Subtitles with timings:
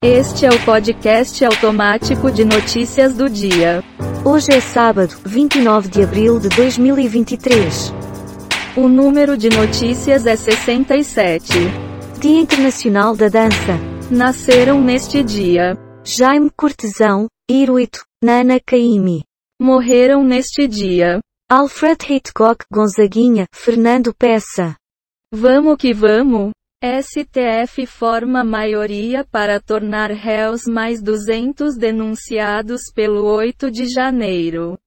[0.00, 3.82] Este é o podcast automático de notícias do dia.
[4.24, 7.92] Hoje é sábado, 29 de abril de 2023.
[8.76, 11.52] O número de notícias é 67.
[12.20, 13.76] Dia Internacional da Dança.
[14.08, 15.76] Nasceram neste dia.
[16.04, 19.24] Jaime Cortesão, Hiruito, Nana Caymmi.
[19.60, 21.18] Morreram neste dia.
[21.50, 24.76] Alfred Hitchcock Gonzaguinha, Fernando Peça.
[25.34, 26.52] Vamos que vamos!
[26.80, 34.78] STF forma maioria para tornar réus mais 200 denunciados pelo 8 de janeiro.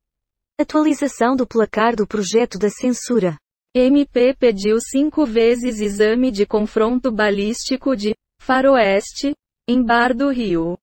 [0.57, 3.37] Atualização do placar do projeto da censura.
[3.75, 9.35] MP pediu cinco vezes exame de confronto balístico de Faroeste,
[9.67, 10.77] em Bar do Rio.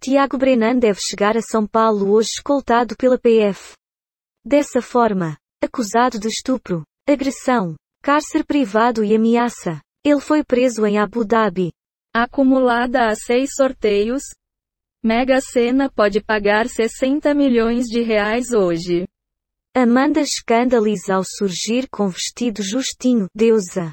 [0.00, 3.72] Tiago Brenan deve chegar a São Paulo hoje escoltado pela PF.
[4.44, 9.80] Dessa forma, acusado de estupro, agressão, cárcere privado e ameaça.
[10.06, 11.72] Ele foi preso em Abu Dhabi.
[12.14, 14.22] Acumulada a seis sorteios,
[15.02, 19.04] Mega Sena pode pagar 60 milhões de reais hoje.
[19.74, 23.92] Amanda escandaliza ao surgir com vestido justinho, deusa.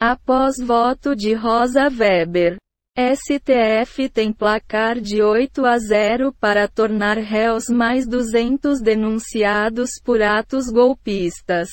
[0.00, 2.56] Após voto de Rosa Weber.
[2.98, 10.70] STF tem placar de 8 a 0 para tornar réus mais 200 denunciados por atos
[10.72, 11.68] golpistas.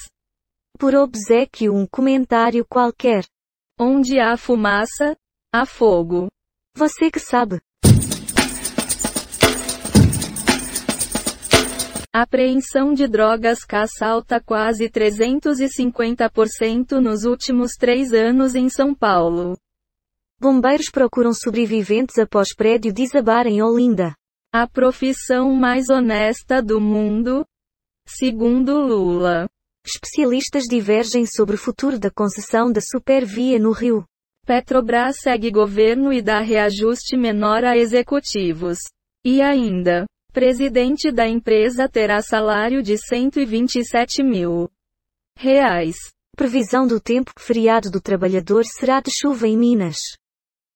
[0.77, 3.23] Por obsequio um comentário qualquer.
[3.79, 5.15] Onde há fumaça,
[5.53, 6.29] há fogo.
[6.75, 7.61] Você que sabe.
[12.11, 19.55] Apreensão de drogas salta quase 350% nos últimos três anos em São Paulo.
[20.41, 24.15] Bombeiros procuram sobreviventes após prédio desabar em Olinda.
[24.51, 27.45] A profissão mais honesta do mundo?
[28.07, 29.47] Segundo Lula.
[29.87, 34.03] Especialistas divergem sobre o futuro da concessão da Supervia no Rio.
[34.45, 38.79] Petrobras segue governo e dá reajuste menor a executivos.
[39.23, 44.69] E ainda, presidente da empresa terá salário de 127 mil
[45.37, 45.95] reais.
[46.35, 49.99] Previsão do tempo, feriado do trabalhador será de chuva em Minas.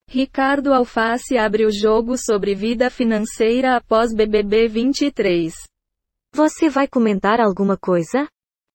[0.10, 5.54] Ricardo Alface abre o jogo sobre vida financeira após BBB 23.
[6.34, 8.26] Você vai comentar alguma coisa?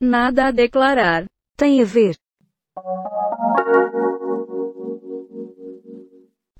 [0.00, 1.24] Nada a declarar.
[1.56, 2.16] Tem a ver.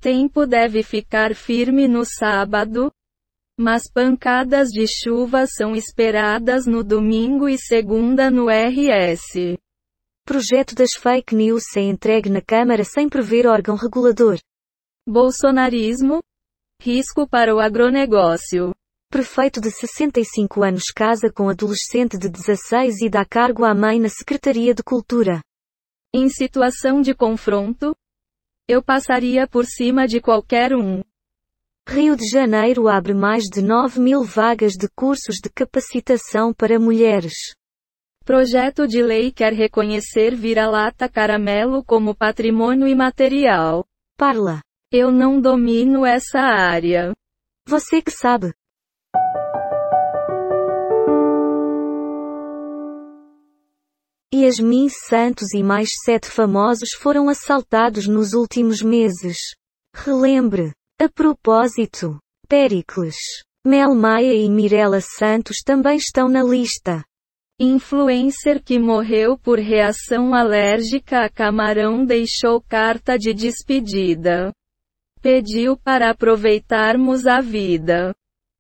[0.01, 2.91] Tempo deve ficar firme no sábado,
[3.59, 9.59] mas pancadas de chuva são esperadas no domingo e segunda no RS.
[10.25, 14.39] Projeto das fake news é entregue na Câmara sem prever órgão regulador.
[15.07, 16.21] Bolsonarismo?
[16.81, 18.75] Risco para o agronegócio.
[19.09, 24.09] Prefeito de 65 anos casa com adolescente de 16 e dá cargo à mãe na
[24.09, 25.41] Secretaria de Cultura.
[26.13, 27.95] Em situação de confronto,
[28.69, 31.03] eu passaria por cima de qualquer um.
[31.89, 37.55] Rio de Janeiro abre mais de 9 mil vagas de cursos de capacitação para mulheres.
[38.25, 43.87] Projeto de lei quer reconhecer vira-lata caramelo como patrimônio imaterial.
[44.19, 44.61] Parla.
[44.91, 47.13] Eu não domino essa área.
[47.69, 48.53] Você que sabe.
[54.35, 59.39] Yasmin Santos e mais sete famosos foram assaltados nos últimos meses.
[59.95, 60.73] Relembre.
[60.99, 62.19] A propósito,
[62.49, 63.17] Pericles,
[63.67, 67.05] Mel Maia e Mirella Santos também estão na lista.
[67.59, 74.53] Influencer que morreu por reação alérgica a camarão deixou carta de despedida.
[75.21, 78.15] Pediu para aproveitarmos a vida.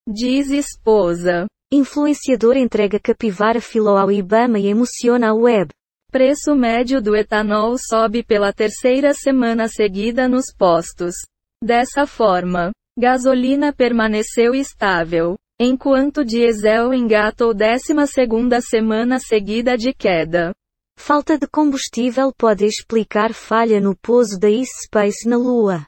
[0.08, 1.48] Diz esposa.
[1.72, 5.68] Influenciador entrega capivara filó ao Ibama e emociona a web.
[6.12, 11.16] Preço médio do etanol sobe pela terceira semana seguida nos postos.
[11.60, 20.52] Dessa forma, gasolina permaneceu estável, enquanto diesel engatou 12 segunda semana seguida de queda.
[20.96, 24.48] Falta de combustível pode explicar falha no pouso da
[24.84, 25.84] Space na Lua.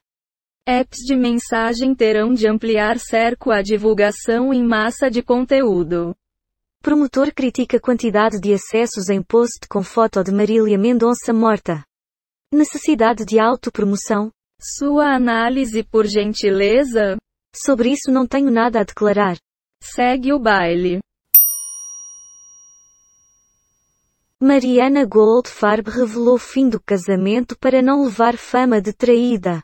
[0.71, 6.15] Apps de mensagem terão de ampliar cerco à divulgação em massa de conteúdo.
[6.83, 11.83] Promotor critica quantidade de acessos em post com foto de Marília Mendonça morta.
[12.53, 14.31] Necessidade de autopromoção?
[14.61, 17.17] Sua análise por gentileza?
[17.57, 19.39] Sobre isso não tenho nada a declarar.
[19.83, 20.99] Segue o baile.
[24.39, 29.63] Mariana Goldfarb revelou fim do casamento para não levar fama de traída.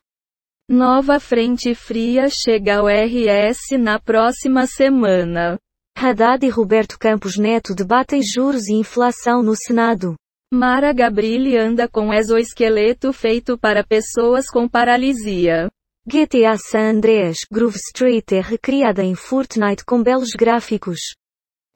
[0.68, 5.58] Nova frente fria chega ao RS na próxima semana.
[5.94, 10.14] Haddad e Roberto Campos Neto debatem juros e inflação no Senado.
[10.50, 15.68] Mara Gabrilli anda com exoesqueleto feito para pessoas com paralisia.
[16.06, 20.98] GTA San Andreas Groove Street é recriada em Fortnite com belos gráficos.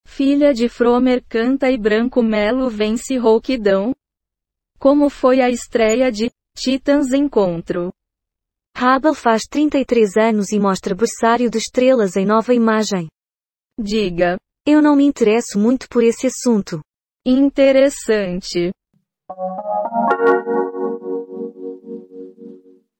[0.06, 3.94] Filha de Fromer canta e Branco Melo vence rouquidão.
[4.78, 7.92] Como foi a estreia de Titans Encontro?
[8.76, 13.08] Hubble faz 33 anos e mostra berçário de estrelas em nova imagem.
[13.78, 14.38] Diga.
[14.66, 16.80] Eu não me interesso muito por esse assunto.
[17.24, 18.72] Interessante.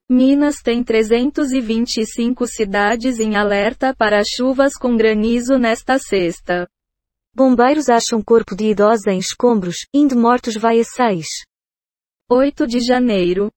[0.08, 6.66] Minas tem 325 cidades em alerta para chuvas com granizo nesta sexta.
[7.34, 11.26] Bombeiros acham corpo de idosa em escombros, indo mortos vai a 6.
[12.30, 13.50] 8 de janeiro.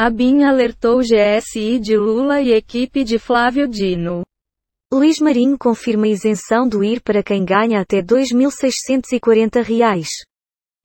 [0.00, 4.22] A BIM alertou GSI de Lula e equipe de Flávio Dino.
[4.92, 10.10] Luís Marinho confirma isenção do IR para quem ganha até 2.640 reais.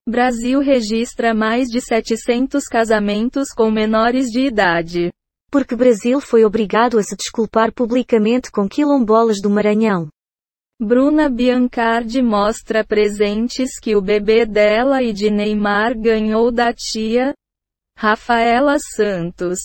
[0.09, 5.11] Brasil registra mais de 700 casamentos com menores de idade.
[5.51, 10.09] Porque Brasil foi obrigado a se desculpar publicamente com quilombolas do Maranhão.
[10.81, 17.35] Bruna Biancardi mostra presentes que o bebê dela e de Neymar ganhou da tia
[17.97, 19.59] Rafaela Santos.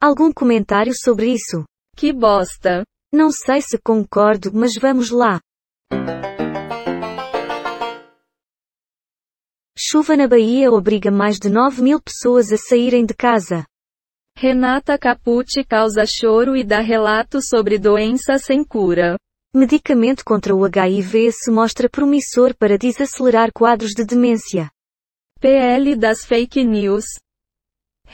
[0.00, 1.64] Algum comentário sobre isso?
[1.96, 2.82] Que bosta.
[3.12, 5.40] Não sei se concordo, mas vamos lá.
[9.78, 13.64] Chuva na Bahia obriga mais de 9 mil pessoas a saírem de casa.
[14.36, 19.16] Renata Capucci causa choro e dá relato sobre doença sem cura.
[19.54, 24.70] Medicamento contra o HIV se mostra promissor para desacelerar quadros de demência.
[25.38, 27.04] PL das fake news.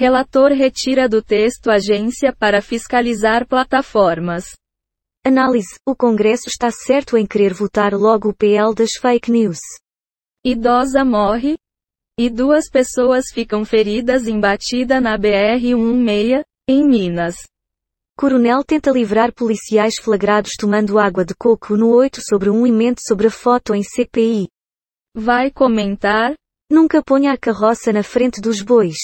[0.01, 4.45] Relator retira do texto agência para fiscalizar plataformas.
[5.27, 9.59] Análise: O Congresso está certo em querer votar logo o PL das fake news.
[10.47, 11.59] Idosa morre.
[12.17, 17.35] E duas pessoas ficam feridas em batida na BR-116, em Minas.
[18.17, 23.01] Coronel tenta livrar policiais flagrados tomando água de coco no 8 sobre 1 e mente
[23.05, 24.47] sobre a foto em CPI.
[25.13, 26.35] Vai comentar?
[26.71, 28.97] Nunca ponha a carroça na frente dos bois.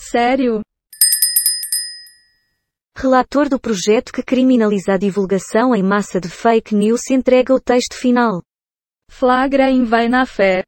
[0.00, 0.62] Sério?
[2.96, 7.94] Relator do projeto que criminaliza a divulgação em massa de fake news entrega o texto
[7.94, 8.40] final.
[9.10, 10.62] Flagra em Vai na Fé.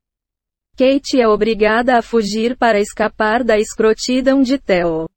[0.77, 5.09] Kate é obrigada a fugir para escapar da escrotidão de Theo.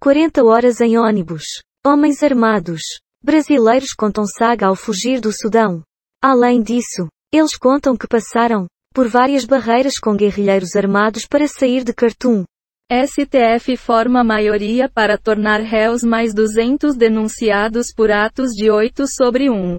[0.00, 1.44] 40 horas em ônibus.
[1.86, 2.82] Homens armados.
[3.22, 5.82] Brasileiros contam saga ao fugir do Sudão.
[6.20, 11.92] Além disso, eles contam que passaram por várias barreiras com guerrilheiros armados para sair de
[11.92, 12.44] Khartoum.
[12.94, 19.78] STF forma maioria para tornar réus mais 200 denunciados por atos de 8 sobre 1.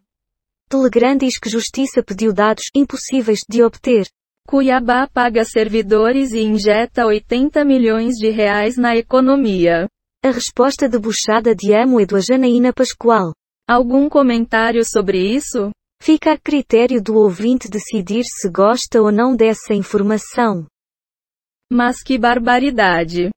[0.68, 4.06] Telegram diz que Justiça pediu dados impossíveis de obter.
[4.46, 9.88] Cuiabá paga servidores e injeta 80 milhões de reais na economia.
[10.22, 13.32] A resposta debochada de Amoedo a Janaína Pascoal.
[13.66, 15.72] Algum comentário sobre isso?
[16.02, 20.68] Fica a critério do ouvinte decidir se gosta ou não dessa informação.
[21.72, 23.32] Mas que barbaridade!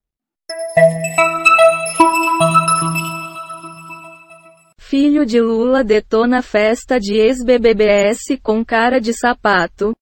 [4.78, 9.94] Filho de Lula detona festa de ex-BBBS com cara de sapato.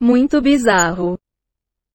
[0.00, 1.18] Muito bizarro.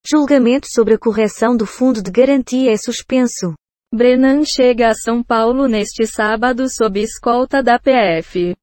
[0.06, 3.54] Julgamento sobre a correção do fundo de garantia é suspenso.
[3.94, 8.56] Brenan chega a São Paulo neste sábado sob escolta da PF.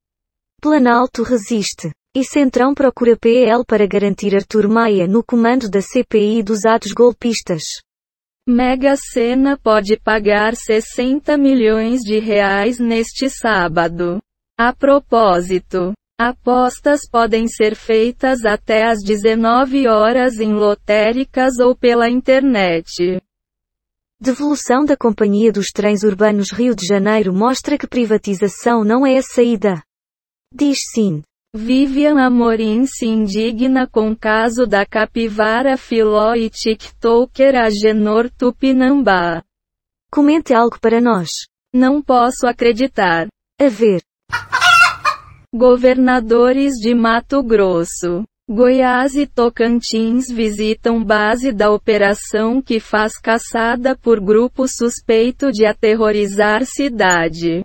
[0.60, 1.90] Planalto resiste.
[2.16, 7.62] E Centrão procura PL para garantir Arthur Maia no comando da CPI dos atos golpistas.
[8.46, 14.20] Mega Sena pode pagar 60 milhões de reais neste sábado.
[14.56, 23.20] A propósito, apostas podem ser feitas até às 19 horas em lotéricas ou pela internet.
[24.20, 29.22] Devolução da Companhia dos Trens Urbanos Rio de Janeiro mostra que privatização não é a
[29.22, 29.82] saída.
[30.54, 31.20] Diz sim.
[31.56, 39.40] Vivian Amorim se indigna com caso da capivara filó e tiktoker Agenor Tupinambá.
[40.10, 41.30] Comente algo para nós.
[41.72, 43.28] Não posso acreditar.
[43.60, 44.02] A ver.
[45.54, 48.24] Governadores de Mato Grosso.
[48.50, 56.66] Goiás e Tocantins visitam base da operação que faz caçada por grupo suspeito de aterrorizar
[56.66, 57.64] cidade.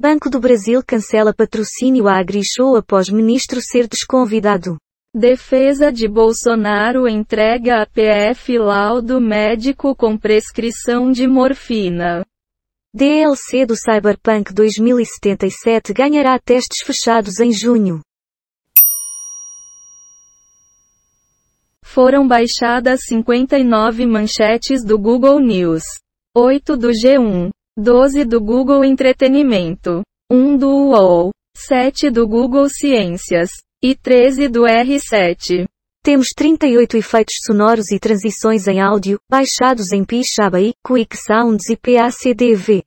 [0.00, 4.78] Banco do Brasil cancela patrocínio à AgriShow após ministro ser desconvidado.
[5.14, 12.24] Defesa de Bolsonaro entrega a PF laudo médico com prescrição de morfina.
[12.94, 18.00] DLC do Cyberpunk 2077 ganhará testes fechados em junho.
[21.84, 25.82] Foram baixadas 59 manchetes do Google News.
[26.34, 27.50] 8 do G1.
[27.82, 33.48] 12 do Google Entretenimento, 1 do UOL, 7 do Google Ciências
[33.82, 35.64] e 13 do R7.
[36.04, 42.82] Temos 38 efeitos sonoros e transições em áudio, baixados em Pixabay, Quick Sounds e PACDV.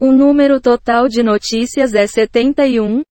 [0.00, 3.02] O número total de notícias é 71.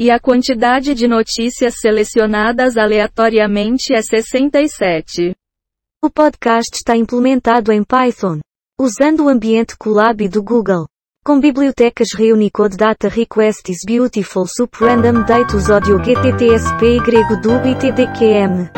[0.00, 5.34] E a quantidade de notícias selecionadas aleatoriamente é 67.
[6.02, 8.40] O podcast está implementado em Python,
[8.78, 10.86] usando o ambiente Colab do Google.
[11.24, 18.70] Com bibliotecas Reunicode Data Request is Beautiful Sup Random Datus Audio GTTSP YDUB e TDQM.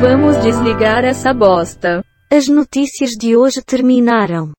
[0.00, 2.02] Vamos desligar essa bosta.
[2.32, 4.52] As notícias de hoje terminaram.